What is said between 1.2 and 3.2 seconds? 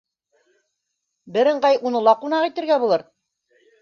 Бер ыңғай уны ла ҡунаҡ итергә булыр.